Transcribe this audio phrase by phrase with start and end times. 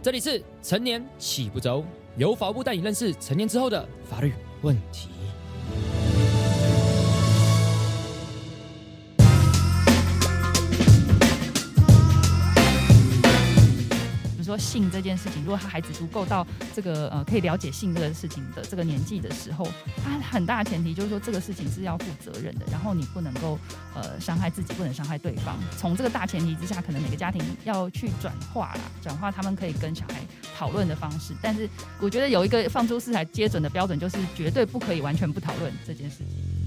[0.00, 1.84] 这里是成年起不周，
[2.16, 4.32] 由法务部带你认识成年之后的法律
[4.62, 5.08] 问题。
[14.48, 19.68] 说性这件事情，如果他孩子足够到这个呃可以了解性这个事情的这个年纪的时候，
[20.02, 23.58] 他很大前提就是说这个事情是要负责任的，然后你不能够
[23.94, 25.58] 呃伤害自己，不能伤害对方。
[25.76, 30.22] 从这个大前提之下，可能每个家庭要去转化啦，转化他们可以跟小孩
[30.56, 31.34] 讨论的方式。
[31.42, 31.68] 但是
[32.00, 36.57] 我觉得有一个放诸四海皆准的标准，就是绝对不可以完全不讨论这件事情。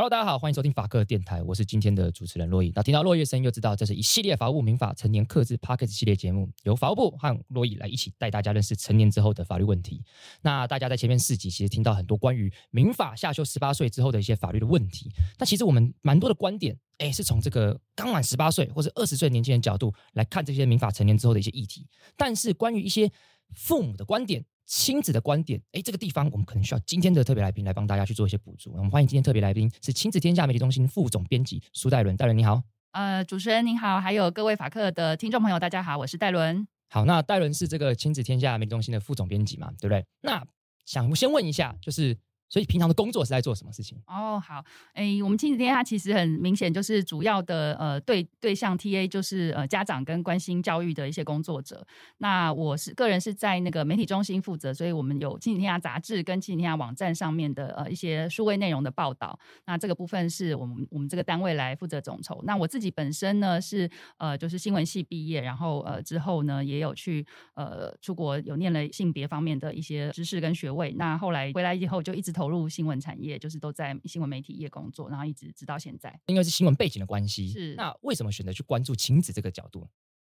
[0.00, 2.72] Hello，大家好，欢迎收听法克电台，我是今天的主持人洛伊。
[2.74, 10.02] 那听到洛伊的声音，就知道这是一系列法务民法成年克制 p a c k a g e 系列节目，由法务部和洛伊来一起带大家认识成年之后的法律问题。
[10.40, 21.86] 那大家在前面四集其实听到很多关于民法下修十八岁之后的一些法律的问题，但其实我们蛮多的观点，哎，是从这个刚满十八岁或者二十岁年轻人角度来看这些民法成年之后的一些议题。
[22.16, 23.12] 但是关于一些
[23.54, 28.72] 父母的观点、亲子的观点，哎，这个地方我们可能需要今天的特别来宾来帮大家去做一些补足。
[28.76, 32.62] 我们欢迎今天特别来宾是亲子天下媒体中心副总编辑苏戴伦，戴伦你好。
[32.92, 36.68] 呃，主持人您好，还有各位法客的听众朋友，大家好，我是戴伦。
[36.88, 40.06] 好，那戴伦是这个亲子天下媒体中心的副总编辑嘛，对不对？
[40.20, 40.46] 那
[40.86, 42.16] 想先问一下，就是
[42.50, 43.96] 所以平常的工作是在做什么事情？
[44.06, 44.62] 哦，好，
[44.94, 51.86] 诶，我们亲子天下其实很明显就是主要的呃对对象 TA 就是呃家长跟关心教育的一些工作者。
[52.18, 59.38] 那我是个人是在那个媒体中心负责，所以我们有亲子天下杂志跟亲子天下网站上面的呃一些数位内容的报道。
[59.66, 62.42] 那这个部分是我们我们这个单位来负责总筹。
[62.44, 63.88] 那我自己本身呢是
[64.18, 70.92] 呃就是新闻系毕业，然后呃之后呢也有去呃出国有念了性别方面的一些知识跟学位。
[70.98, 76.18] 那后来回来以后就一直投入新闻产业，就是都在新闻媒体业工作，然后一直直到现在。
[76.24, 79.86] 因为是新闻背景的关系，是那为什么选择去关注亲子这个角度？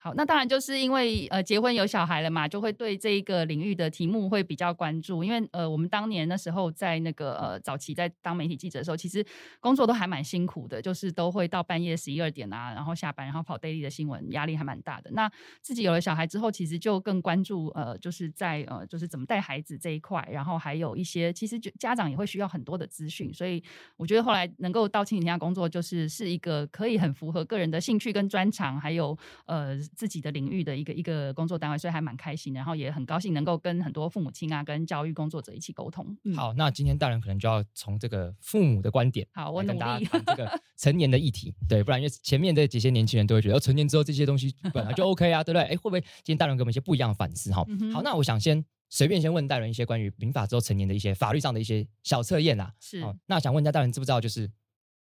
[0.04, 5.22] 好，那当然就是因为呃结婚有小孩了嘛，就会对这一个领域的题目会比较关注。
[5.22, 9.24] 因为呃我们当年那时候在那个呃早期在当媒体记者的时候，其实
[9.60, 15.10] 工作都还蛮辛苦的，就是都会到半夜十一二点啊，然后下班然后跑 daily 的新闻，压力还蛮大的。
[15.12, 23.62] 那自己有了小孩之后，其实就更关注呃就是在呃就是怎么带孩子这一块，然后还有一些其实就家长也会需要很多的资讯，所以
[23.96, 29.16] 我觉得后来能够到亲子天下工作，就是是一个可以很符合个人的兴趣跟专长，还有
[29.46, 36.16] 呃自己的领域的一个一个工作单位，所以还蛮开心的，然后也很高兴能够跟很多父母亲啊、跟教育工作者一起沟通。
[36.24, 40.08] 嗯，好，那今天大人可能就要从这个父母的观点，好，我跟大家。
[40.08, 45.62] 谈这个 成年的议题，对，不然因为前面的这些年轻人都会觉得，哦成年之后这些东西本来就 OK 啊，对不对？
[45.62, 47.64] 哎，会不会今天大人给我们一些不一样的反思哈？
[47.68, 52.74] 嗯好，那我想先随便先问大人一些关于民法之后成年的一些法律上的一些小测验啦。
[52.80, 54.50] 是哦，那想问一下大人知不知道，就是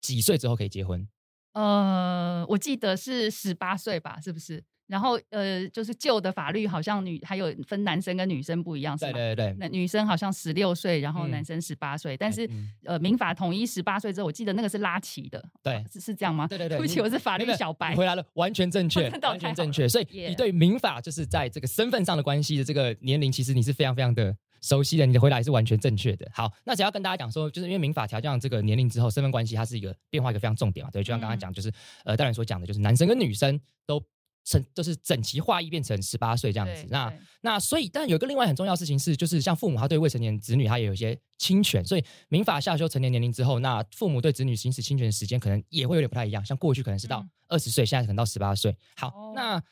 [0.00, 1.08] 几岁之后可以结婚？
[1.52, 4.62] 呃，我记得是十八岁吧，是不是？
[4.90, 9.12] 然后呃，就是旧的法律好像女还有分男生跟女生不一样，是吗？
[9.12, 16.48] 对对对，那女生好像十六岁，然后嗯男生十八岁，但是、嗯呃，民法统一十八岁之后，我记得那个是拉齐的，对是是这样吗？
[16.48, 17.94] 对对对对不起，我是法律小白。
[17.94, 19.88] 回答了，完全正 确完全正确。
[19.88, 25.06] 所以你对民法就是在这个身份上的关系的这个年龄，其实你是非常非常的熟悉的。
[25.06, 26.28] 你的回答也是完全正确的。
[26.34, 30.90] 好，那只要跟大家讲说，就是因为民法调降这个年龄之后，身份关系它是一个变化一个非常重点嘛。
[30.90, 31.72] 对，就像刚刚嗯讲，就是
[32.04, 34.02] 呃，大人所讲的，就是男生跟女生都
[34.44, 36.86] 成就是整齐划一变成十八岁这样子。
[36.88, 37.12] 那
[37.42, 46.44] 那所以，但有一个另外很重要的事情是，就是像父母他对未成年子女他也有一些侵权，所以民法下修成年年龄之后，那父母对子女行使侵权的时间可能也会有点不太一样。
[46.44, 48.76] 像过去可能是到嗯二十岁，现在可能到十八岁。
[48.96, 49.62] 好，哦那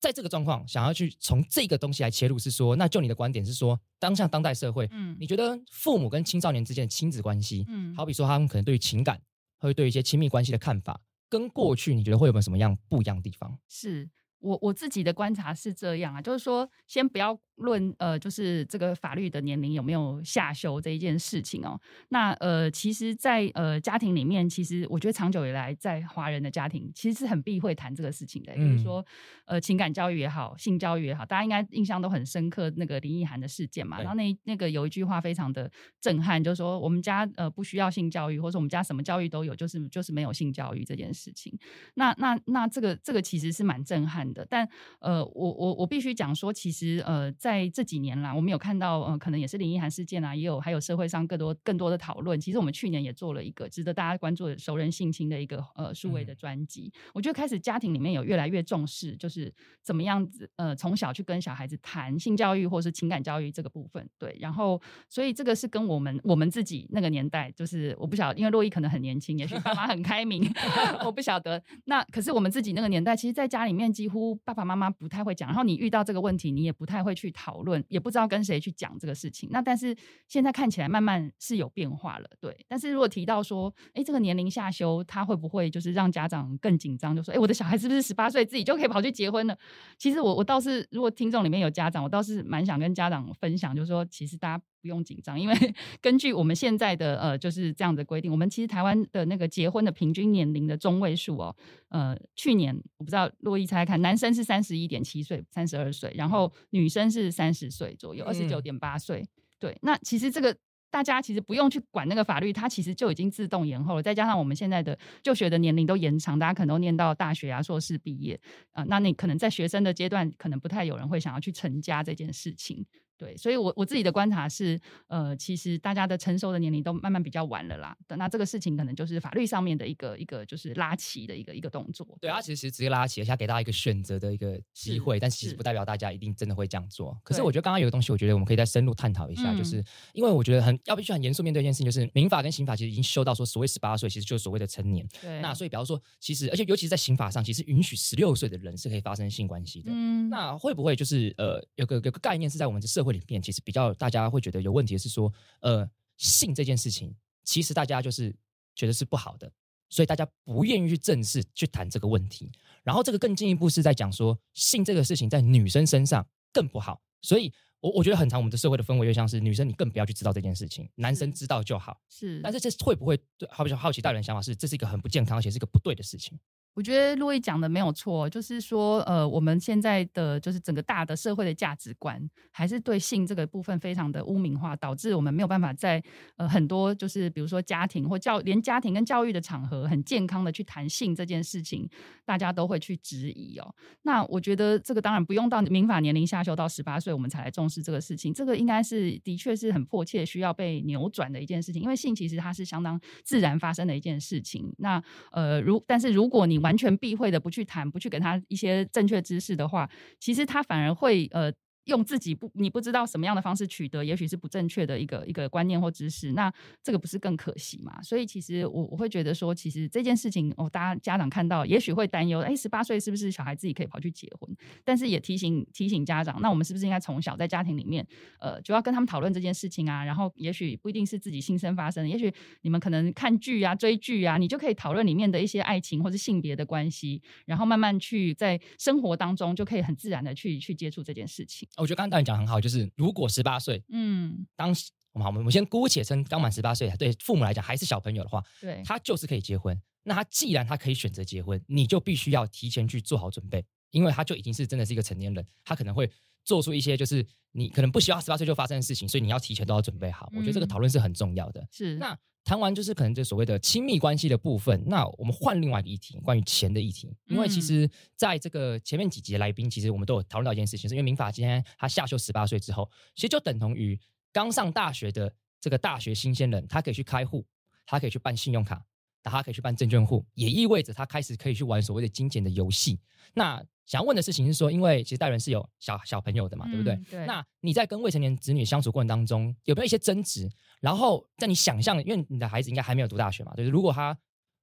[0.00, 9.20] 在这个状况，想要去从这个东西来切入，是说，那就你的观点是说，当下当代社会，嗯你觉得父母跟青少年之间的亲子关系，嗯好比说他们可能对于情感，
[9.58, 13.58] 会对一些亲密关系的看法，跟过去你觉得会有没有什么样不一样的地方？
[13.68, 14.08] 是
[14.38, 21.80] 我我自己的观察是这样啊，就是说，先不要论呃，就是这个法律的年龄有没有下修这一件事情哦。
[22.08, 29.04] 那呃，其实在，呃家庭里面，其实我觉得长久以来，在华人的家庭其实是很避讳谈这个事情的，比嗯如说
[29.46, 33.98] 呃情感教育也好，性教育也好，大家应该印象都很深刻那个林奕涵的事件嘛。
[33.98, 41.56] 然后那那个有一句话非常的震撼，就是说我们家呃不需要性教育，或者说我们家什么教育都有，就是就是没有性教育这件事情。
[41.94, 44.68] 那那那这个这个其实是蛮震撼的，但
[45.00, 52.38] 呃，我我我必须讲说，其实呃，在在这几年啦，我们有看到，呃，可能也是林奕涵事件啊，也有还有社会上更多更多的讨论。
[52.38, 56.92] 其实我们去年也做了一个值得大家关注的熟人性侵的一个呃数位的专辑。
[57.14, 59.50] 我觉得开始家庭里面有越来越重视，就是
[59.82, 64.06] 怎么样子呃从小去跟小孩子谈性教育或是情感教育这个部分。
[64.18, 64.78] 对，然后
[65.08, 70.46] 所以这个是跟我们我们自己那个年代，就是我不晓得，因为洛伊可能很年轻，也许爸妈很开明，
[71.02, 71.62] 我不晓得。
[71.86, 79.48] 那可是我们自己那个年代，其实在家里面几乎爸爸妈妈不太会讲，然后你遇到这个问题，你也不太会去讨论，也不知道跟谁去讲这个事情。
[79.52, 79.96] 那但是
[80.26, 82.66] 现在看起来慢慢是有变化了，对。
[82.66, 87.14] 但是如果提到说，哎，这个年龄下修，他会不会就是让家长更紧张？
[87.14, 89.56] 就说，哎，我的小孩是不是十八岁自己就可以跑去结婚了？
[89.96, 95.54] 其实我我倒是，如果听众里面有家长，我倒是蛮想跟家长分享，就是说，其实大家不用紧张，因为
[96.00, 101.54] 根据我们现在的呃就是这样的规定，我们其实台湾的那个结婚的平均年龄的中位数哦，
[101.88, 109.24] 呃，去年我不知道洛伊猜猜看，男生是三十一点七岁，三十二岁，然后女生是三十岁左右，二十九点八岁。
[109.58, 110.56] 对，那其实这个
[110.90, 114.02] 大家其实不用去管那个法律，它其实就已经自动延后了。
[114.02, 118.40] 再加上我们现在的就学的年龄都延长，大家可能都念到大学啊、硕士毕业
[118.70, 122.86] 啊，那你可能在学生的阶段，可能不太有人会想要去成家这件事情。
[123.18, 124.78] 对，所以，我我自己的观察是，
[125.08, 127.96] 呃，其实大家的成熟的年龄都慢慢比较晚了啦。
[128.16, 132.06] 那这个事情可能就是法律上面的一个一个就是拉齐的一个一个动作。
[132.20, 137.18] 对，他其实直接拉齐，而且给大家一个选择的一个机会，但其实不代表大家一定真的会这样做。
[137.24, 145.04] 可是我觉得刚刚有个东西，我觉得我们可以再深入探讨一下，就是因为我觉得很要必须很严肃面对一件事情，就是民法跟刑法其实已经修到说，所谓十八岁其实就是所谓的成年。
[145.20, 145.40] 对。
[145.40, 149.90] 那所以比方说，其实而且尤其是在刑法上，其实允许十六岁的人是可以发生性关系的。
[149.92, 150.28] 嗯。
[150.28, 153.92] 那会不会就是呃有个有个概念是在我们的社会里面，其实比较。
[153.94, 157.14] 大家会觉得有问题的是说，呃，性这件事情，
[157.44, 158.34] 其实大家就是
[158.74, 159.50] 觉得是不好的，
[159.88, 162.50] 所以大家不愿意去正视去谈这个问题。
[162.82, 167.02] 然后这个更进一步是在讲说，性这个事情在女生身上更不好。
[167.20, 172.00] 所以，我我觉得很长，我们的社会的氛围就像是女生你更不要去知道这件事情，男生知道就好。
[172.08, 176.38] 是，但是这会不会对好比好奇大人想法是，这是一个很不健康，而且是一个不对的事情。
[176.78, 182.22] 我觉得洛伊讲的没有错，就是说，呃，我们现在的就是整个大的社会的价值观，
[182.52, 186.00] 还是对性这个部分非常的污名化，导致我们没有办法在
[186.36, 191.90] 呃很多就是比如说家庭或教连家庭跟教育的场合，很健康的去谈性这件事情，
[192.24, 193.74] 大家都会去质疑哦。
[194.02, 204.72] 那我觉得这个当然不用到民法年龄下修到十八岁，我们才来重视这个事情，这个应该是的确是很迫切需要被扭转的一件事情，因为性其实它是相当自然发生的一件事情。
[204.78, 205.02] 那
[205.32, 209.88] 呃，如但是如果你完完全避讳的不去谈，不去给他一些正确知识的话，
[210.20, 211.52] 其实他反而会呃。
[211.88, 216.52] 用自己不你不知道什么样的方式取得，也许是不正确的一个一个观念或知识，那
[216.82, 218.00] 这个不是更可惜嘛？
[218.02, 224.54] 所以其实我我会觉得说，其实这件事情哦，大家家长看到也许会担忧，哎，十八岁是不是小孩自己可以跑去结婚？
[224.84, 228.06] 但是也提醒提醒家长，那我们是不是应该从小在家庭里面，
[228.38, 230.04] 呃，就要跟他们讨论这件事情啊？
[230.04, 232.32] 然后也许不一定是自己亲身发生，也许
[232.62, 241.68] 你们可能看剧啊、追剧啊，你就可以讨论里面的一些爱情或者性别的关系，然后慢慢去在生活当中就可以很自然的去去接触这件事情。
[241.78, 249.80] 我觉得刚刚导演讲很好，就是如果十八岁，嗯，当时我们好，我们先姑且称刚满十八岁，对父母来讲还是小朋友的话，对，他就是可以结婚。
[250.04, 256.10] 那他既然他可以选择结婚，你就必须要提前去做好准备，因为他就已经是真的是一个成年人，他可能会
[256.44, 260.30] 做出一些就是你可能不希望十八岁就发生的事情，所以你要提前都要准备好。
[260.34, 261.66] 我觉得这个讨论是很重要的。
[261.70, 262.18] 是那。
[262.44, 267.14] 谈完就是可能就所谓的亲密关系的部分，那我们换另外一个议题，关于钱的议题。
[267.26, 267.86] 因为其实
[268.16, 274.00] 在这个前面几集的来宾，其实我们都有讨论到一件事情，是因为民法今天他下修十八岁之后，其实就等同于
[274.32, 275.30] 刚上大学的
[275.60, 277.44] 这个大学新鲜人，他可以去开户，
[277.84, 278.82] 他可以去办信用卡。
[279.28, 282.98] 他可以去办证券户，也意味着他开始可以去玩所谓的金钱的游戏。
[283.34, 286.98] 那想要问的事情是说，因为其实大人是有小小朋友的嘛，对不对？
[287.10, 287.24] 对。
[287.26, 290.48] 那你在跟未成年子女相处过程当中，有没有一些争执？
[290.80, 294.16] 然后在你想象，因为你的孩子应该还没有读大学嘛，就是如果他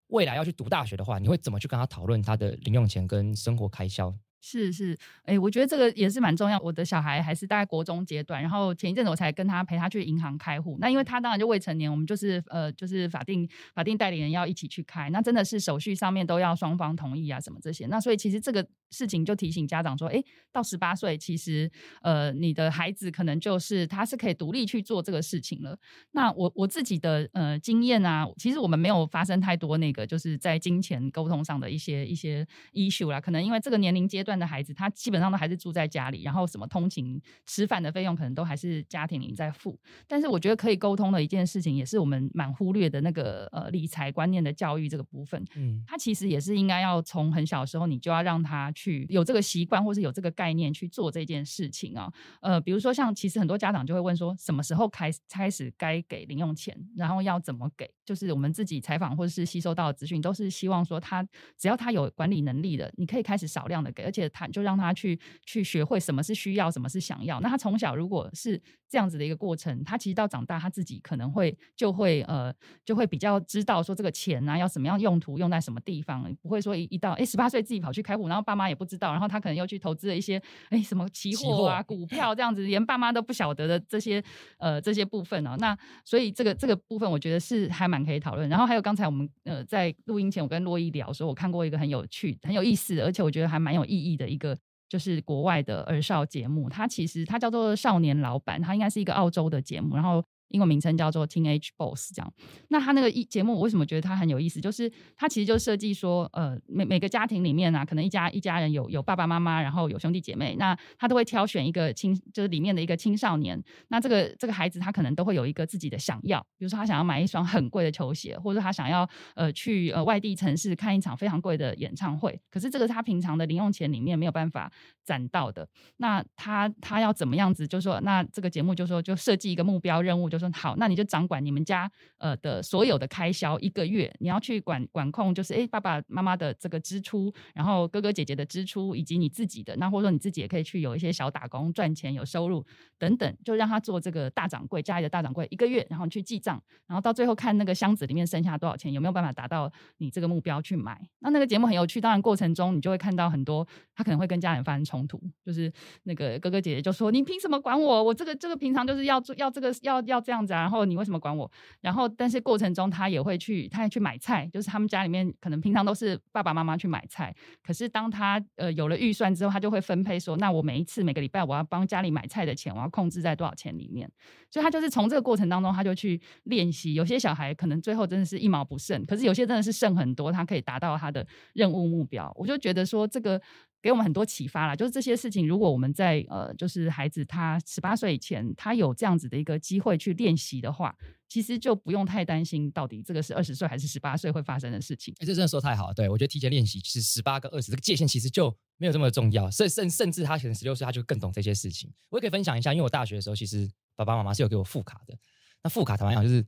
[0.07, 4.13] 未来要去读大学的话，你会怎么去跟他讨论他的零用钱跟生活开销？
[4.47, 6.59] 是是，哎，我觉得这个也是蛮重要。
[6.59, 10.77] 我的小孩还是大概国中阶段，然后前一阵子我才跟他陪他去银行开户。
[10.79, 15.09] 那因为他当然就未成年，我们就是呃，就是法定法定代理人要一起去开。
[15.09, 17.87] 那真的是手续上面都要双方同意啊，什么这些。
[17.87, 21.71] 那所以其实这个事情就提醒家长说，哎，到十八岁，其实
[22.03, 25.75] 呃，你的孩子可能就是他是可以独立去做这个事情了。
[26.11, 33.19] 那我我自己的呃经验啊，其实我们没有发生太多那个就是在金钱沟通上的一些一些 issue 啦。
[33.19, 34.34] 可能因为这个年龄阶段。
[34.35, 39.79] 段的孩子，他基本上都还是住在家里，然后什么通勤、吃饭的费用可能都还是家庭里在付。
[40.07, 45.43] 但是我觉得可以沟通的一件事情，也是我们蛮忽略的那个呃理财观念的教育这个部分。
[45.55, 52.11] 嗯，他其实也是应该要从很小时候，你就要让他去有这个习惯，或是有这个概念去做这件事情啊。
[52.41, 57.89] 呃，比如说像其实很多家长就会问说，什么时候开开始该给零用钱，然后要怎么给？
[58.05, 61.27] 就是我们自己采访或者是吸收到的资讯，都是希望说他
[61.57, 67.39] 只要他有管理能力的，你可以开始少量的给，而且他就让他去去学会什么是需要，什么是想要。
[67.41, 72.53] 那他从小如果是这样子的一个过程，他其实到长大他自己可能会就会呃
[72.86, 84.24] 就会比较知道说这个钱啊要什么样用途，用在什么地方，不会说一一到哎十八岁自己跑去开户，然后爸妈也不知道，然后他可能又去投资了一些哎什么期货啊、股票这样子，连爸妈都不晓得的这些
[84.60, 85.55] 呃这些部分哦。
[85.58, 88.48] 那所以这个这个部分我觉得是还蛮可以讨论。
[88.48, 94.57] 然后还有刚才我们呃在录音前我跟洛伊聊说，我看过一个很有趣、很有意思，而且我觉得还蛮有意义的一个。
[94.88, 100.24] 就是国外的儿少节目，它其实它叫做《少年老板》，它应该是一个澳洲的节目，然后。
[100.49, 102.33] 英文名称叫做 Teenage Boss，这样。
[102.69, 104.61] 那他那个一节目，我为什么觉得它很有意思？
[104.61, 113.61] 就是它其实就设计说，呃，每每个家庭里面啊，可能一家一家人有有爸爸妈妈，然后有兄弟姐妹，那他都会挑选一个青，就是里面的一个青少年。
[113.87, 122.39] 那这个这个孩子他可能都会有一个自己的想要，比如说他想要买一双很贵的球鞋，或者他想要呃去呃外地城市看一场非常贵的演唱会。
[122.51, 124.71] 可是这个是他平常的零用钱里面没有办法
[125.03, 125.67] 攒到的。
[125.97, 127.67] 那他他要怎么样子？
[127.67, 130.29] 就说那这个节目就说就设计一个目标任务。
[130.37, 142.65] 就说好，那你就掌管你们家呃的所有的开销，一个月你要去管管控，就是哎爸爸妈妈的这个支出，然后哥哥姐姐的支出，以及你自己的，那或者说你自己也可以去有一些小打工赚钱有收入
[142.97, 150.99] 等等，就让他做这个大掌柜，家里的大掌柜一个月，然后去记账，然后到最后看那个箱子里面剩下多少钱，有没有办法达到你这个目标去买。
[151.19, 153.65] 那那个节目很有趣，当然过程中你就会看到很多
[153.95, 155.71] 他可能会跟家人发生冲突，就是
[156.03, 158.03] 那个哥哥姐姐就说你凭什么管我？
[158.03, 160.25] 我这个这个平常就是要做要这个要要。
[160.25, 161.50] 这样子啊，然后你为什么管我？
[161.82, 174.10] 然后，但是过程中他也会去，他也去买菜，就是他们家里面可能平常都是爸爸妈妈去买菜，可是当他呃有了预算之后，他就会分配说，那我每一次每个礼拜我要帮家里买菜的钱，我要控制在多少钱里面。
[174.50, 176.96] 所以他就是从这个过程当中，他就去练习。
[176.96, 182.32] 有些小孩可能最后真的是一毛不剩，可是有些真的是剩很多，他可以达到他的任务目标。
[182.36, 183.41] 我就觉得说这个。
[183.85, 190.97] 给我们很多启发啦，就是这些事情，如果我们在呃，就是孩子他十八岁以前，他有这样子的一个机会去练习的话，
[191.29, 195.13] 其实就不用太担心到底这个是二十岁还是十八岁会发生的事情。
[195.19, 201.93] 哎，这真的说太好了，对我觉得提前练习，其实十八跟二十这个界限其实就没有这么重要，甚甚甚至他可能十六岁他就更懂这些事情。
[202.09, 205.15] 我也可以分享一下，因为我大学的时候，其实爸爸妈妈是有给我副卡的，
[205.63, 206.43] 那副卡坦白讲就是。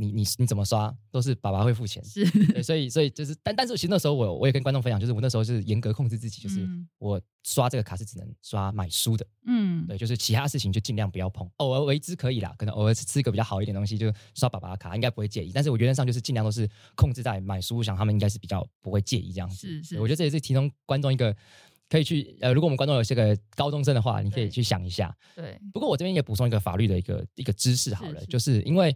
[0.00, 6.64] 你你你怎么刷都是爸爸会付钱，是，所以所以就是，但但是其实那时候我我也跟观众分享，就是我那时候是严格控制自己，就是
[6.98, 15.50] 我刷这个卡是只能刷买书的，嗯，对，就是其他事情就尽量不要碰，偶尔为之可以啦，可能偶尔吃一个比较好一点东西，就刷爸爸的卡，应该不会介意。
[15.52, 19.66] 但是我原则上就是尽量都是控制在买书，想他们应该是比较不会介意这样子。
[19.66, 21.34] 是是，我觉得这也是提供观众一个
[21.88, 25.12] 可以去呃，如果我们观众有些个高中生的话，你可以去想一下。
[25.34, 28.94] 对，不过我这边也补充一个法律的一个一个知识好了，就是因为。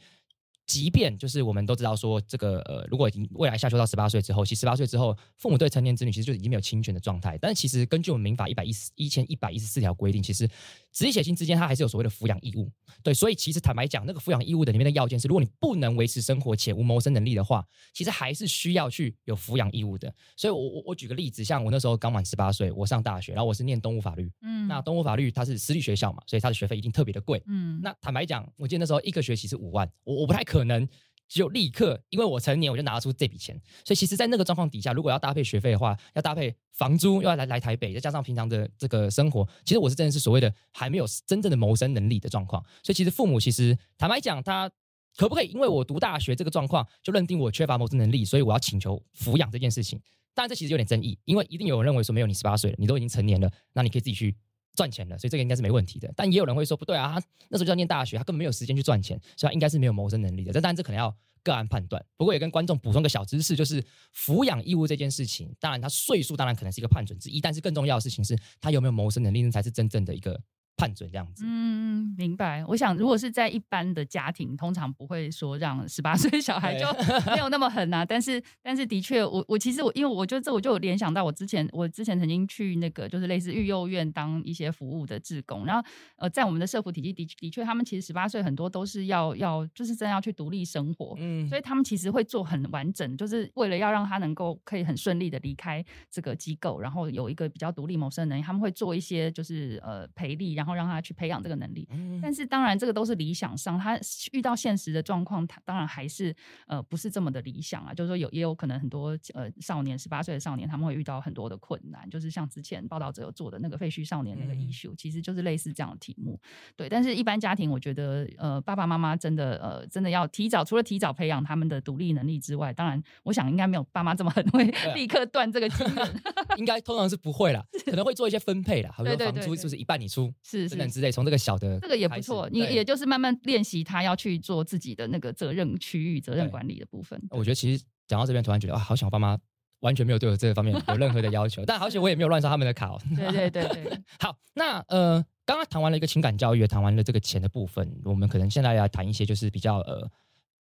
[0.67, 7.37] 即便就是我们都知道说这个呃，如果已经未来下修到十八岁之后，其实十八岁之后，父母对成年子女其实就已经没有侵权的状态。
[7.39, 10.47] 但是其实根据我们民法一百一十一千一百一十四条规定，其实
[10.93, 12.71] 直系血亲之间他还是有所谓的抚养义务。
[13.03, 20.13] 对，所以其实坦白讲，那个抚养义务的里面的要件是，如果你不能维持生活且无谋生能力的话，其实还是需要去有抚养义务的。
[20.37, 30.89] 所以我我我举个例子，像我那时候刚满十八岁，我上大学，然后我是念东吴法律，嗯，那东吴法律它是私立学校嘛，所以它的学费一定特别的贵，嗯，那坦白讲，我记得那时候一个学期是五万，我我不太可能。
[31.35, 33.59] 就立刻，因为我成年，我就拿出这笔钱。
[33.87, 42.63] 所以其实，在那个状况底下，如果要搭配学费的话，要搭配房租，又要来来台北，再加上平常的这个生活，其实我是真的是所谓的还没有真正的谋生能力的状况。
[42.83, 44.71] 所以其实父母其实坦白讲，他
[45.17, 49.99] 可不可以因为我读大学这个状况，就认定我缺乏谋生能力，所以我要请求抚养这件事情？
[50.35, 54.37] 当然，这其实有点争议，因为一定有人认为说，没有你十八岁了，你都已经成年了，那你可以自己去
[54.75, 56.13] 赚钱了，所以这个应该是没问题的。
[56.17, 60.53] 但也有人会说，不对啊，他那时候就要念大学，他根本没有时间去赚钱，所以他应该是没有谋生能力的。
[60.53, 61.15] 这当然这可能要。
[61.45, 70.41] 个案判断，不过也跟观众补充个小知识，就是抚养义务这件事情，当然他岁数当然可能是一个判准之一，但是更重要的事情是他有没有谋生能力，那才是真正的一个
[70.77, 71.45] 判准这样子。
[71.47, 72.65] 嗯，明白。
[72.67, 76.87] 我想，如果是在一般的家庭，通常不会说让十八岁小孩就
[77.31, 78.05] 没有那么狠啊。
[78.05, 101.89] 但是，但是的确，我我其实我因为我觉得这我就联想到我之前我之前曾经去那个就是类似育幼院当一些服务的志工，然后呃，在我们的社福体系的的确，他们其实十八岁很多都是要要就是真的要去独立生活，嗯，所以他们其实会做很完整，就是为了要让他能够可以很顺利的离开这个机构，然后有一个比较独立谋生能力，他们会做一些就是呃培力，然后让他去培养这个能力。
[102.23, 103.99] 但是当然这个都是理想上，他
[104.31, 106.33] 遇到现实的状况，他当然还是
[106.69, 107.93] 呃不是这么的理想啊。
[107.93, 116.39] 就是说有也有可能很多呃少年十八岁的少年他们会遇到很多的困难，就是像之前报道者有做的那个废墟少年那个 issue，其实就是类似这样的题目。
[116.77, 124.65] 对，但是一般家庭我觉得呃爸爸妈妈真的呃真的要提早，除了提早培养他们的独立能力之外，当然我想应该没有爸妈这么很会
[124.95, 125.69] 立刻断这个
[126.57, 137.21] 应该通常是不会啦， 可能会做一些分配啦，好比说房租是不是一半你出，是等等之类，从这个小的这个也不错，你也就是慢慢练习他要去做自己的那个责任区域、责任管理的部分。
[137.31, 139.39] 我觉得其实讲到这边，突然觉得啊，好想我爸妈
[139.81, 142.97] 完全没有对我这个方面有任何的要求， 但好险我也没有乱刷他们的卡。
[143.17, 150.11] 对对对对， 好，那呃，刚刚谈完了一个情感教育，谈完了这个钱的部分，我们可能现在要谈一些就是比较呃。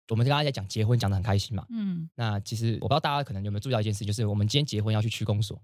[0.10, 1.66] 我们刚刚在讲结婚，讲的很开心嘛。
[1.70, 5.62] 嗯，那其实我不知道大家可能有没有注意到一件事，就是我们今天结婚要去区公所，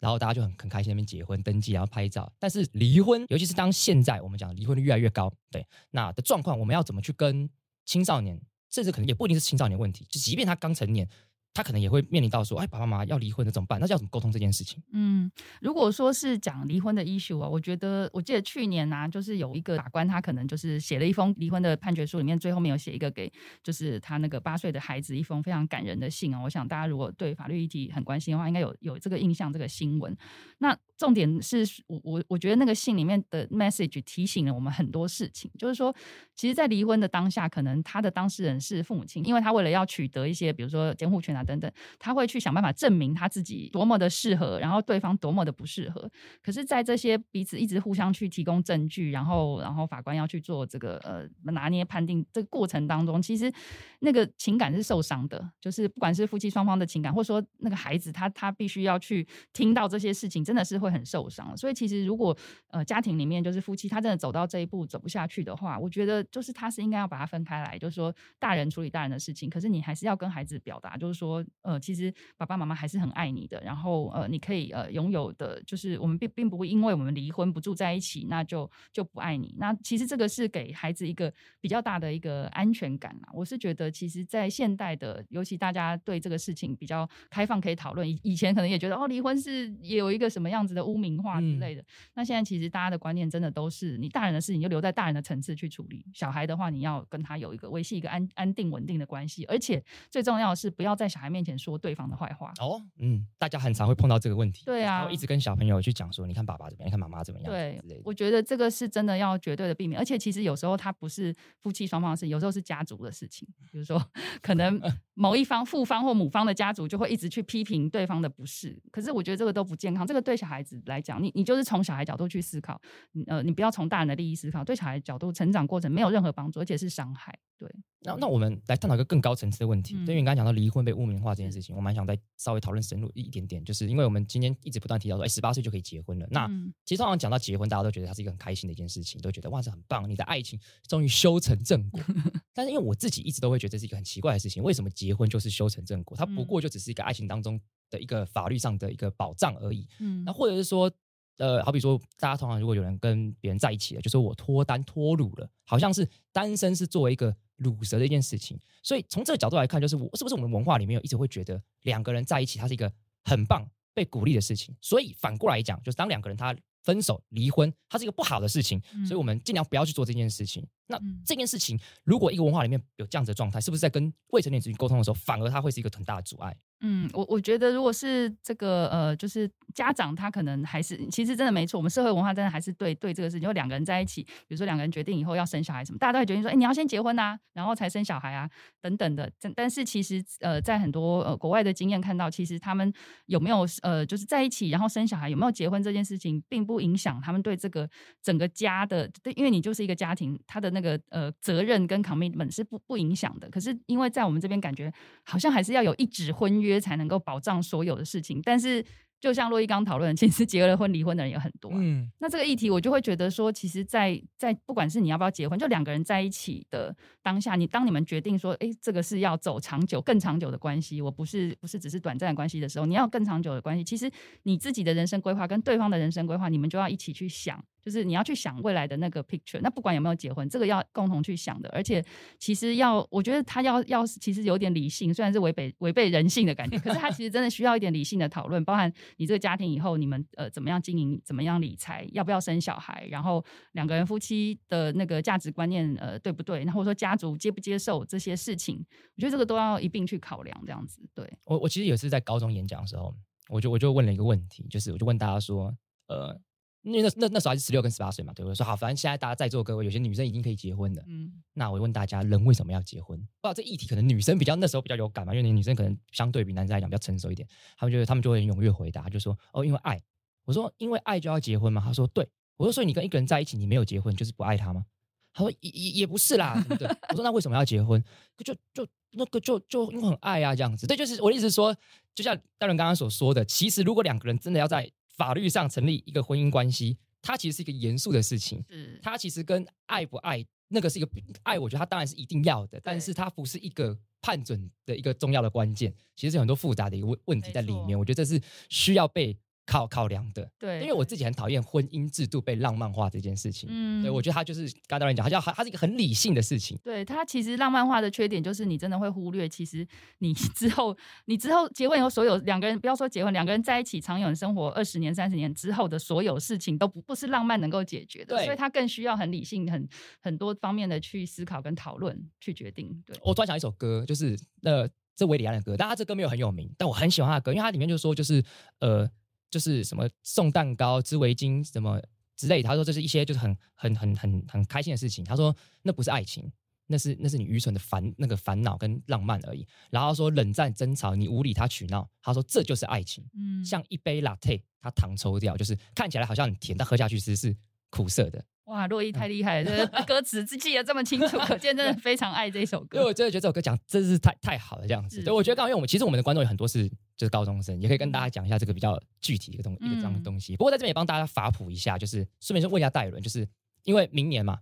[0.00, 2.32] 然后大家就很很开心那边结婚登记，然后拍照。
[2.38, 7.48] 但是离婚，尤其是当现在我们讲离婚率越来越高，对那的状况，我们要怎么去跟
[7.84, 11.08] 青少年，甚至可能也不一定是青少年问题，就即便他刚成年。
[11.54, 13.78] 他可能也会面临到说，哎，爸爸妈妈要离婚，了怎么办？
[13.80, 14.82] 那要怎么沟通这件事情？
[14.90, 15.30] 嗯，
[15.60, 23.32] 如果说是讲离婚的 issue 啊，我觉得我记得去年呢，就是有一个法官，他可能就是写了一封离婚的判决书，里面最后面有写一个给
[23.62, 26.40] 就是他那个八岁的孩子一封非常感人的信啊。
[26.40, 30.16] 我想大家如果对法律议题很关心的话，应该有有这个印象这个新闻。
[30.58, 35.94] 那重点是我我我觉得那个信里面的 message 提醒了我们很多事情，就是说，
[36.34, 46.10] 其实，在离婚的当下，可能他的当事人是父母亲，因为他为了要取得一些，比如说监护权啊等等，他会去想办法证明他自己多么的适合，然后对方多么的不适合。
[46.42, 53.52] 可是，在这些彼此一直互相去提供证据，然后然后法官要去做这个呃拿捏判定这个过程当中，其实
[54.00, 60.94] 那个情感是受伤的，就是不管是夫妻双方的情感，或者说那个孩子他他必须要去听到这些事情，真的是会。
[60.94, 62.36] 很受伤，所以其实如果
[62.68, 79.54] 呃家庭里面就是夫妻，他真的走到这一步走不下去的话，我觉得就是他是应该要把它分开来，就是说大人处理大人的事情，可是你还是要跟孩子表达，就是说呃其实爸爸妈妈还是很爱你的，然后呃你可以呃拥有的，就是我们并并不会因为我们离婚不住在一起，那就就不爱你。
[79.58, 83.28] 那其实这个是给孩子一个比较大的一个安全感啦。
[83.34, 88.08] 我是觉得，其实，在现代的，尤其大家对这个事情比较开放，可以讨论。
[88.08, 90.84] 以以前可能也觉得哦，离婚是也有一个什么样子的。
[90.84, 91.82] 污名化之类的，
[92.14, 102.52] 那现在其实大家的观念真的都是，你大人的事情就留在大人的层次去处理，小孩的话你要跟他有一个维系一个安安定稳定的关系，而且最重要的是不要在小孩面前说对方的坏话。
[102.60, 114.02] 哦，嗯，大家很常会碰到这个问题，对啊，一直跟小朋友去讲说，你看爸爸怎么样，你看妈妈怎么样，对，我觉得这个是真的要绝对的避免，而且其实有时候他不是夫妻双方的事，有时候是家族的事情，比如说
[114.40, 114.80] 可能
[115.14, 122.80] 某一方父方或母方的家族就会一直去批评对方的不是，可是我觉得这个都不健康，这个对小孩子来讲，你你就是从小孩角度去思考，
[123.26, 127.36] 呃，你不要从大人的利益思考，对小孩角度成长过程没有任何帮助，而且是伤害。
[127.56, 129.96] 对，那那我们来探讨一个更高层次的问题。
[130.04, 136.26] 对于你刚才讲到离婚被污名化这件事情，我蛮想再稍微讨论深入一点点，就是因为我们今天一直不断提到说，哎，十八岁就可以结婚了。
[136.30, 136.48] 那
[136.84, 142.00] 其实通常讲到结婚，大家都觉得它是一个很开心的一件事情，都觉得哇，这很棒，你的爱情终于修成正果。
[142.52, 146.16] 但是因为我自己一直都会觉得这是一个很奇怪的事情，为什么结婚就是修成正果？
[146.16, 149.86] 它不过就只是一个爱情当中的一个法律上的一个保障而已。
[150.00, 150.90] 嗯，那或者是说。
[151.38, 158.58] 呃，好比说，大家通常如果有人跟别人在一起了，就说我脱单脱乳了，好像是单身是作为一个乳蛇的一件事情。
[158.82, 162.92] 所以从这个角度来看，就是我是不是我们文化里面有一直会觉得两个人在一起，它是一个
[163.24, 164.74] 很棒、被鼓励的事情。
[164.80, 168.80] 所以反过来讲，就是当两个人他分手、离婚，它是一个不好的事情。
[169.06, 170.66] 所以我们尽量不要去做这件事情。
[170.86, 176.54] 那这件事情，如果一个文化里面有这样子的状态，是不是在跟未成年子女沟通的时候，反而它会是一个很大的阻碍？
[176.86, 188.50] 嗯，我我觉得如果是这个呃，就是家长他可能还是其实真的没错，我们社会文化真的还是对对这个事情，就两个人在一起，比如说两个人决定以后要生小孩什么，大家都会决定说，哎，你要先结婚啊，然后才生小孩啊，
[188.82, 189.32] 等等的。
[189.40, 192.92] 但但是其实呃，在很多呃国外的经验看到，其实他们
[193.26, 197.88] 有没有呃就是在一起，然后生小孩有没有结婚这件事情，并不影响他们对这个
[198.20, 203.48] 整个家的，对，因为你就是一个家庭，他的那个呃责任跟 commitment 是不不影响的。
[203.48, 204.92] 可是因为在我们这边感觉
[205.24, 206.74] 好像还是要有一纸婚约。
[206.84, 208.84] 才能够保障所有的事情，但是
[209.18, 211.76] 就像洛伊刚讨论，其实结了婚离婚的人也很多、啊。
[211.78, 224.10] 嗯，那这个议题，我就会觉得说，其实在，在不管是你要不要结婚，就两个人在一起的当下，你当你们决定说，哎，这个是要走长久、更长久的关系，我不是不是只是短暂的关系的时候，你要更长久的关系，其实
[224.42, 229.60] 你自己的人生规划跟对方的人生规划，你们就要一起去想，就是你要去想未来的那个 picture。
[229.60, 231.68] 那不管有没有结婚，这个要共同去想的。
[231.68, 232.04] 而且，
[232.38, 248.84] 其实要，我觉得他要要其实有点理性，虽然是违背违背人性的感觉，可是他其实真的需要一点理性的讨论，包含你这个家庭以后你们呃怎么样经营，怎么样理财，要不要生小孩，然后两个人夫妻的那个价值观念呃对不对，然后说家族接不接受这些事情，
[249.16, 251.00] 我觉得这个都要一并去考量，这样子。
[251.14, 253.14] 对我我其实也是在高中演讲的时候，
[253.48, 255.74] 我就我就问了一个问题，就是我就问大家说，
[256.08, 256.38] 呃，
[256.84, 263.18] 因为那那那时候还是十六跟十八岁嘛，对，我说好，反正现在大家在座各位有些女生已经可以结婚了，嗯，那我问大家，人为什么要结婚？
[263.18, 270.00] 不知道这议题可能女生比较那时候比较有感嘛，因为女生可能相对比男生来讲比较成熟一点，他们就他们就会很踊跃回答，就说哦，因为爱。
[270.44, 271.82] 我说因为爱就要结婚吗？
[271.84, 272.28] 他说对。
[272.56, 274.84] 我说所以你跟一个人在一起，你没有结婚就是不爱他吗？
[275.32, 276.88] 他说也也也不是啦，对不对？
[277.08, 278.00] 我说那为什么要结婚？
[278.44, 280.86] 就就那个就就因为很爱啊，这样子。
[280.86, 281.74] 对，就是我的意思说，
[282.14, 288.64] 就像大伦刚刚所说的，其实如果两个人真的要在法律上成立一个婚姻关系，它其实是一个严肃的事情。
[288.68, 291.08] 嗯它其实跟爱不爱那个是一个
[291.42, 295.94] 爱，我觉得它当然是一定要的，但是它不是一个判准的一个重要的关键。
[296.16, 300.50] 其实有很多复杂的一个问问题在里面，我觉得这是需要被考考量的。
[300.58, 303.68] 对，因为我自己很讨厌婚姻制度被浪漫化这件事情。
[303.72, 306.78] 嗯对，我觉得它就是刚刚导演讲，它叫它是一个很理性的事情。
[306.82, 309.86] 对它其实浪漫化的缺点就是你真的会忽略，其实
[310.18, 310.96] 你之后
[311.26, 319.88] 你之后结婚以后，所有两个人不要说结婚，两个人在一起长远生活二十年、三十年之后的所有事情都不不是浪漫能够解决的，对所以他更需要很理性、很
[320.20, 323.02] 很多方面的去思考跟讨论去决定。
[323.06, 328.42] 对，我突然想一首歌，就是呃，这维里安的歌，但他这歌没有很有名，但我很喜欢他的歌，因为它里面就说就是
[328.80, 329.08] 呃，
[329.54, 332.02] 就是什么送蛋糕、织围巾什么
[332.34, 335.24] 之类的，他说这是一些就是很很很很很开心的事情。
[335.24, 336.50] 他说那不是爱情，
[336.88, 339.64] 那是那是你愚蠢的烦那个烦恼跟浪漫而已。
[339.90, 347.56] 然后他说冷战争吵，你无理他取闹，他说这就是爱情，嗯像一杯 latte，它糖抽掉，就是看起来好像很甜，但喝下去其实是
[347.90, 348.44] 苦涩的。
[348.64, 353.12] 哇，洛伊太厉害了，这个歌词记得这么清楚， 可见真的非常爱这首歌因为我。
[353.12, 355.18] 真的觉得这首歌讲真是太太好了，这样子。
[355.18, 360.56] 是对，我觉得刚好因为我们其实我们的观众有很多是就是高中生，也可以跟大家讲一下这个比较具体的一个东一个这样的嗯东西。
[360.56, 363.48] 不过在这边也帮大家法普一下，就是顺便就问一下戴伦，就是
[363.82, 364.58] 因为明年嘛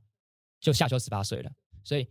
[0.61, 1.51] 就下修十八岁了，
[1.83, 2.07] 所以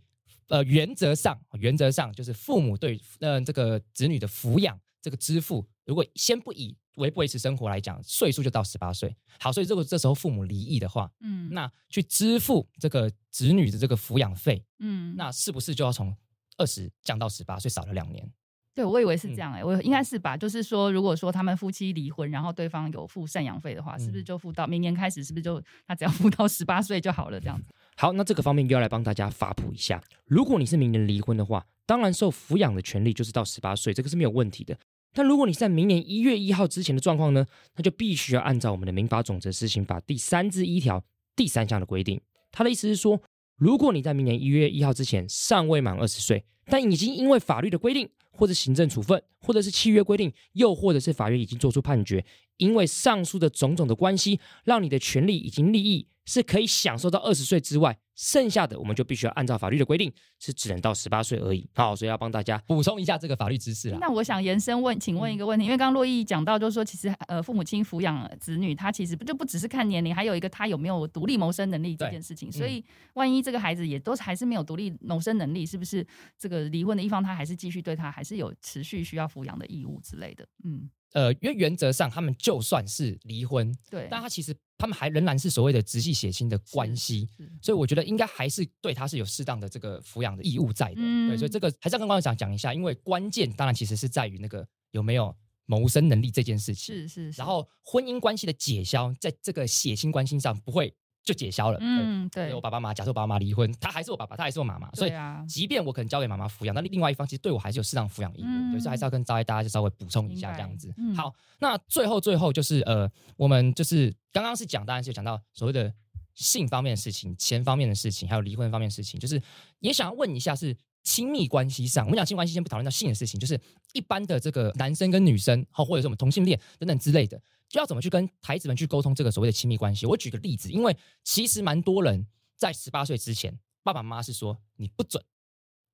[0.48, 9.16] 呃原则上原则上就是父母对呃这个子女的抚养这个支付，如果先不以维不维持生活来讲，岁数就到十八岁。
[9.40, 14.64] 好，所以如果这时候父母离异的话，嗯那去支付这个子女的这个抚养费。
[14.80, 16.16] 嗯，那是不是就要从
[16.58, 18.30] 二十降到十八，岁少了两年？
[18.74, 27.40] 对，我以为是嗯这样哎、我应该是吧，就是说，如果说他们夫妻离婚，然后对方有付赡养费的话，是不是嗯就付到明年开始，是不是就他只要付到十八岁就好了？
[27.40, 27.66] 这样子。
[27.98, 30.02] 好，那这个方面又要来帮大家发普一下。
[30.26, 34.78] 如果你是明年离婚的话，当然受抚养的权利就是到十八岁，这个是没有问题的。
[35.14, 41.04] 但如果你是在明年一月一号之前的状况呢，那就必须要按照我们的民法总则施行法第三至一条
[41.36, 42.22] 第三项的规定。
[42.50, 43.22] 他的意思是说，
[43.58, 52.26] 如果你在明年一月一号之前尚未满二十岁，但已经因为法律的规定，或者行政处分，或者是契约规定，又或者是法院已经做出判决，
[52.58, 61.68] 因为上述的种种的关系，让你的权利以及利益是可以享受到二十岁之外，剩下的我们就必须要按照法律的规定，是只能到十八岁而已。
[61.74, 63.98] 好，所以要帮大家补充一下这个法律知识啦。
[64.00, 72.52] 那我想延伸问，请问一个问题，因为刚刚洛毅讲到，就是说，其实呃，父母亲抚养子女，他其实不就不只是看年龄，还有一个他有没有独立谋生能力这件事情。
[72.52, 76.06] 所以，万一这个孩子也都还是没有独立谋生能力，是不是
[76.38, 80.48] 这个离婚的一方他还是继续对他还是有持续需要抚养的义务之类的？
[80.64, 84.08] 嗯，呃，因为原则上他们就算是离婚，对。
[84.12, 87.28] 但他其实他们还仍然是所谓的直系血亲的关系，
[87.62, 90.96] 所以我觉得应该还是对他是有适当的这个抚养的义务在的。
[90.98, 95.34] 嗯对，所以这个还是要跟观众讲讲一下，因为关键当然其实是在于那个有没有
[95.66, 96.94] 谋生能力这件事情。
[96.94, 100.94] 是是，是然后婚姻关系的解消，在这个血亲关系上不会
[101.24, 101.78] 就解消了。
[101.80, 105.12] 对嗯，对我，爸爸妈妈，假设我爸爸妈妈离婚，他还是我爸爸，他还是我妈妈，所以
[105.48, 110.94] 即便我可能交给妈妈抚养，那另外一方其实对我还是有适当抚养义务，所以还是要跟大家就稍微补充一下这样子。
[110.98, 115.94] 嗯好，那最后最后就是呃，我们就是刚刚是讲，当然是讲到所谓的
[116.34, 119.42] 性方面的事情、钱方面的事情，还有离婚方面的事情，就是
[119.80, 120.76] 也想要问一下是。
[121.04, 123.60] 亲密关系上，我们讲亲密关系，先不讨论到性的事情，就是
[123.94, 130.06] 一般的这个男生跟女生，好，或者是我们同性恋等等之类的，就要怎么去跟孩子们去沟通这个所谓的亲密关系。
[130.06, 135.26] 我举个例子，因为其实蛮多人在十八岁之前，爸爸妈妈是说你不准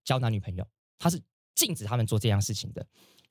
[0.04, 0.68] 交男女朋友，
[1.00, 1.22] 他是
[1.56, 2.86] 禁止他们做这样事情的。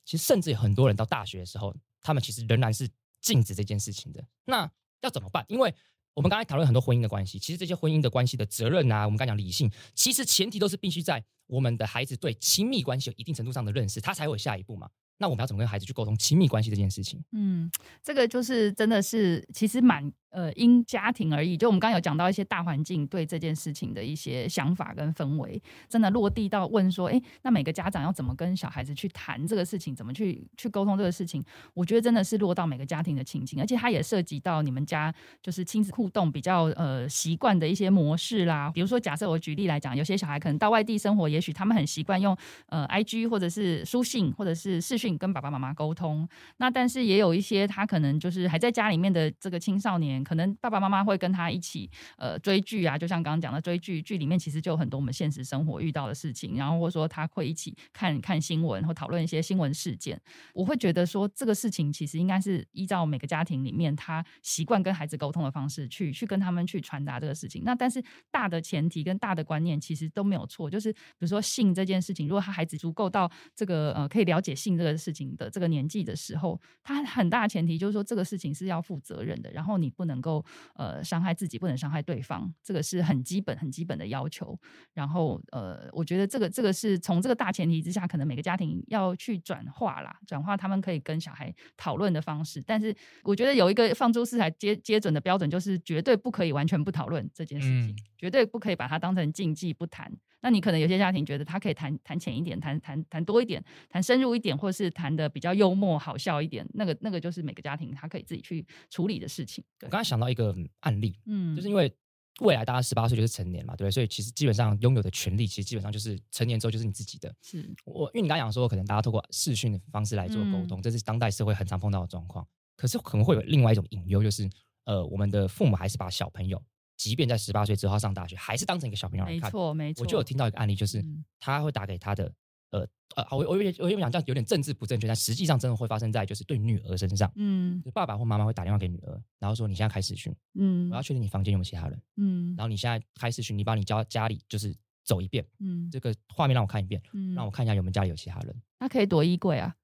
[0.06, 2.88] 其实甚至有很多人到大学的时候，他们其实仍然是
[3.20, 4.26] 禁止这件事情的。
[4.46, 4.70] 那
[5.02, 5.44] 要怎么办？
[5.46, 5.74] 因为
[6.16, 14.88] 我们刚才讨论很多婚姻的关系，其实这些婚姻的关系的责任啊，我们刚讲理性，其实前提都是必须在我们的孩子对亲密关系有一定程度上的认识，他才会有下一步嘛。
[15.18, 17.22] 那我们要怎么跟孩子去沟通亲密关系这件事情？
[17.32, 17.70] 嗯，
[18.02, 20.12] 这个就是真的是其实蛮。
[20.30, 31.42] 呃，因家庭而异，就我们刚刚有讲到一些大环境对这件事情的一些想法跟氛围，真的落地到问说，哎，那每个家长要怎么跟小孩子去谈这个事情，怎么去去沟通这个事情？
[31.72, 38.70] 我觉得真的是落到每个家庭的情境，而且它也涉及到你们家就是亲子互动比较呃习惯的一些模式啦。
[38.74, 50.24] 比如说，假设我举例来讲，有些小孩可能到外地生活，也许他们很习惯用呃 I G 或者是书信或者是视讯跟爸爸妈妈沟通，那但是也有一些他可能就是还在家里面的这个青少年。
[50.24, 60.18] 可能爸爸妈妈会跟他一起呃追剧啊，就像刚刚讲的追剧，剧里面其实就有很多我们现实生活遇到的事情，然后或者说他会一起看看新闻或讨论一些新闻事件。
[60.54, 67.62] 我会觉得说这个事情其实应该是依照每个家庭里面他习惯跟孩子沟通的方式去去跟他们去传达这个事情。
[67.64, 80.16] 那但是大的前提跟大的观念其实都没有错，就是比如说性这件事情，如果他孩子足够到这个呃可以了解性这个事情的这个年纪的时候，他很大前提就是说这个事情是要负责任的，然后你不能。
[80.26, 84.58] 够呃伤害自己，不能伤害对方，这个是很基本、很基本的要求。
[84.92, 92.60] 然后呃，我觉得这个这个是从这个大前提之下，可能每个家庭要去转化啦，转化他们可以跟小孩讨论的方式。
[92.66, 100.12] 但是我觉得有一个放诸四海皆皆准的标准，就是绝对不可以完全不讨论这件事情，绝对不可以把它当成禁忌不谈。
[100.42, 109.64] 那你可能有些家庭觉得他可以谈谈浅一点，谈谈谈多一点，谈深入一点，或是谈的比较幽默好笑一点，那个那个就是每个家庭他可以自己去处理的事情。
[109.82, 111.92] 我刚才想到一个案例，嗯，就是因为
[112.40, 113.90] 未来大家十八岁就是成年嘛，对不对？
[113.90, 117.34] 所以其实基本上拥有的权利，其实基本上就是成年之后就是你自己的。
[117.42, 122.46] 是我因为你刚讲说，可能大家透过视讯的方式来做沟通，这是当代社会很常碰到的状况。
[122.76, 124.46] 可是可能会有另外一种隐忧，就是
[124.84, 126.62] 呃，我们的父母还是把小朋友。
[126.96, 129.42] 即便在十八岁之后上大学，还是当成一个小朋友来看。
[129.42, 130.02] 没错，没错。
[130.02, 131.04] 我就有听到一个案例，就是
[131.38, 132.32] 他会打给他的
[132.70, 137.30] 呃呃，我我有我有讲这样有点政治不正确，但实际上真的会发生在就是对女儿身上。
[137.36, 148.62] 嗯，爸爸或妈妈会打电话给女儿，然后说你现在开视讯，嗯，我要确定你房间有没有其他人，嗯，然后你现在开视讯，你把你家家里就是走一遍，嗯，这个画面让我看一遍，嗯，让我看一下有没有家里有其他人。
[148.78, 149.74] 那可以躲衣柜啊？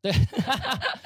[0.00, 0.12] 对。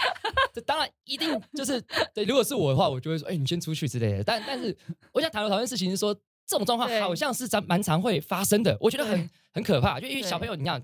[0.53, 1.81] 这当然一定就是
[2.15, 4.25] 对，如果是我的话，我就会说，哎，你先出去之类的。
[4.25, 4.77] 但但是，
[5.13, 6.15] 我想讨论讨论事情是说，
[6.47, 10.81] 这种状况好像是咱蛮常会发生的，我觉得很很可怕，就因为小朋友，你想。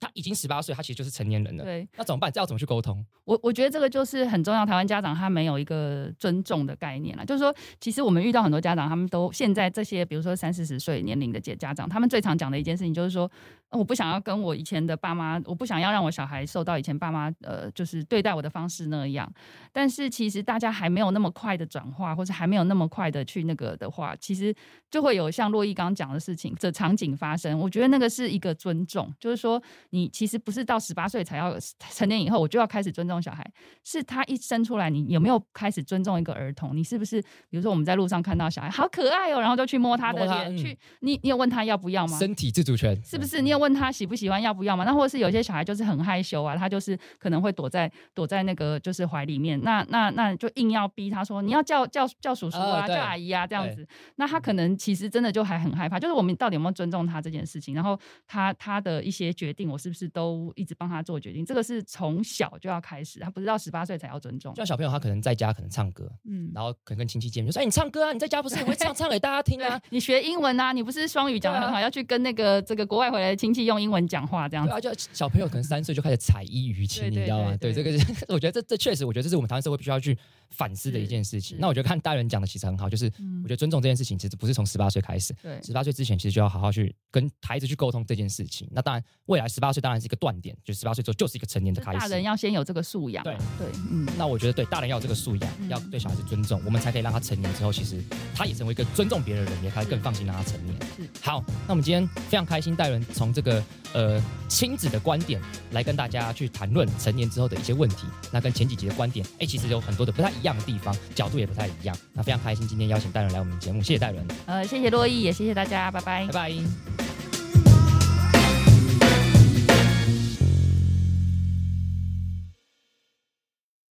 [0.00, 1.62] 他已经十八岁，他其实就是成年人了。
[1.62, 2.32] 对，那怎么办？
[2.32, 3.06] 这要怎么去沟通？
[3.22, 4.66] 我我觉得这个就是很重要。
[4.66, 13.30] 台湾家长他没有一个尊重的概念了，就是说，其实我们遇到很多家长，他们都现在这些，比如说三四十岁年龄的家家长，他们最常讲的一件事情就是说，
[13.70, 19.32] 我不想要跟我以前的爸妈，我不想要让我小孩受到以前爸妈呃，就是对待我的方式那样。
[19.72, 24.52] 但是其实大家还没有那么快的转化，或者还没有那么快的去那个的话，其实
[24.90, 27.56] 就会有像洛伊刚刚讲的事情这场景发生。
[27.60, 30.38] 我觉得那个是一个尊重，就是说你其实。
[30.48, 31.54] 不是到十八岁才要
[31.92, 33.44] 成年以后，我就要开始尊重小孩。
[33.84, 36.74] 是他一生出来，你有没有开始尊重一个儿童？
[36.74, 42.16] 你是不是比如说我们在路上看到小孩好可爱哦，然后就去摸他的脸，去你你有问他要不要吗？
[42.18, 43.42] 身体自主权是不是？
[43.42, 44.84] 你有问他喜不喜欢要不要吗？
[44.84, 53.86] 那或者是有些小孩就是很害羞啊，他就是可能会躲在躲在那个就是怀里面，那那那就硬要逼他说你要叫叫叫叔叔啊，叫阿姨啊这样子。
[54.16, 57.74] 那他可能其实真的就还很害怕，就是我们到底有没有尊重他这件事情？
[57.74, 60.52] 然后他他的一些决定，我是不是都？
[60.56, 64.54] 一直帮他做决定，这个是从小就要开始，他不是到十八岁才要尊重。
[64.56, 68.12] 像小朋友，他可能在家可能唱歌，嗯，然后可能跟亲戚见面就，说：“哎，你唱歌啊？
[68.12, 69.80] 你在家不是很会唱， 唱给大家听啊？
[69.90, 70.72] 你学英文啊？
[70.72, 77.56] 你不是双语讲的很好，要去跟那个这个国外回来的亲戚用英文讲话这样子。”啊，就小朋友可能三岁就开始采衣娱情，你知道吗？
[77.56, 80.16] 对，这个是我觉得这这确实，我觉得这是我们台湾社会必须要去
[80.50, 81.56] 反思的一件事情。
[81.60, 83.06] 那我觉得看大人讲的其实很好，就是
[83.42, 88.68] 我觉得尊重这件事情其实不是从十八岁开始，对，十八岁之前其实就要好好去跟孩子去沟通这件事情。
[88.72, 91.98] 那当然，未来十八岁当然是一个断点，就十八岁之后就是一个成年的开始。
[91.98, 94.06] 大人要先有这个素养，对对，嗯。
[94.16, 98.02] 那我觉得对大人要有这个素养，要对小孩子尊重，我们才可以让他成年之后，其实
[98.34, 100.76] 他也成为一个尊重别人的人，也可以更放心让他成年。
[100.96, 108.06] 是好，那我们今天非常开心，戴伦从这个呃亲子的观点来跟大家去谈论成年之后的一些问题。
[108.32, 111.96] 那跟前几集的观点，哎，其实有很多的不太一样的地方，角度也不太一样。
[112.12, 114.26] 那非常开心今天邀请戴伦来我们节目，谢谢戴伦。
[114.46, 117.17] 呃，谢谢洛伊，也谢谢大家，拜拜，拜拜。